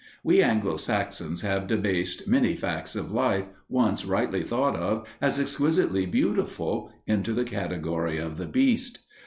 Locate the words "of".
2.95-3.11, 4.75-5.07, 8.17-8.37